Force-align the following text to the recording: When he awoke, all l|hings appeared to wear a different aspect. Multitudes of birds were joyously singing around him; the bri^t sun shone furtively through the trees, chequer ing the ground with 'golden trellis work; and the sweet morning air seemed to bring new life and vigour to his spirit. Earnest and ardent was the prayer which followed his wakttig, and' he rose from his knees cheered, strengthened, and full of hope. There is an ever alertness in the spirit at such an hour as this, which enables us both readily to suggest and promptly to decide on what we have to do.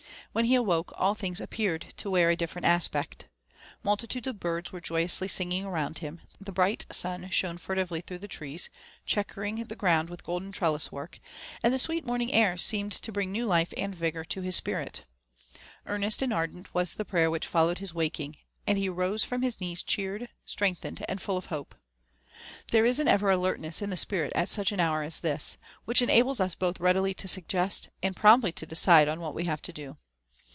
When 0.33 0.45
he 0.45 0.55
awoke, 0.55 0.93
all 0.95 1.09
l|hings 1.09 1.41
appeared 1.41 1.87
to 1.97 2.09
wear 2.09 2.29
a 2.29 2.37
different 2.37 2.65
aspect. 2.65 3.27
Multitudes 3.83 4.27
of 4.29 4.39
birds 4.39 4.71
were 4.71 4.79
joyously 4.79 5.27
singing 5.27 5.65
around 5.65 5.97
him; 5.97 6.21
the 6.39 6.53
bri^t 6.53 6.85
sun 6.93 7.29
shone 7.29 7.57
furtively 7.57 7.99
through 7.99 8.19
the 8.19 8.29
trees, 8.29 8.69
chequer 9.05 9.43
ing 9.45 9.65
the 9.65 9.75
ground 9.75 10.09
with 10.09 10.23
'golden 10.23 10.53
trellis 10.53 10.89
work; 10.89 11.19
and 11.61 11.73
the 11.73 11.77
sweet 11.77 12.05
morning 12.05 12.31
air 12.31 12.55
seemed 12.55 12.93
to 12.93 13.11
bring 13.11 13.29
new 13.33 13.45
life 13.45 13.73
and 13.75 13.93
vigour 13.93 14.23
to 14.23 14.39
his 14.39 14.55
spirit. 14.55 15.03
Earnest 15.85 16.21
and 16.21 16.31
ardent 16.31 16.73
was 16.73 16.95
the 16.95 17.03
prayer 17.03 17.29
which 17.29 17.45
followed 17.45 17.79
his 17.79 17.91
wakttig, 17.91 18.37
and' 18.65 18.77
he 18.77 18.87
rose 18.87 19.25
from 19.25 19.41
his 19.41 19.59
knees 19.59 19.83
cheered, 19.83 20.29
strengthened, 20.45 21.03
and 21.09 21.21
full 21.21 21.35
of 21.35 21.47
hope. 21.47 21.75
There 22.71 22.85
is 22.85 22.99
an 22.99 23.09
ever 23.09 23.31
alertness 23.31 23.81
in 23.81 23.89
the 23.89 23.97
spirit 23.97 24.31
at 24.33 24.47
such 24.47 24.71
an 24.71 24.79
hour 24.79 25.03
as 25.03 25.19
this, 25.19 25.57
which 25.83 26.01
enables 26.01 26.39
us 26.39 26.55
both 26.55 26.79
readily 26.79 27.13
to 27.15 27.27
suggest 27.27 27.89
and 28.01 28.15
promptly 28.15 28.53
to 28.53 28.65
decide 28.65 29.09
on 29.09 29.19
what 29.19 29.35
we 29.35 29.43
have 29.43 29.61
to 29.63 29.73
do. 29.73 29.97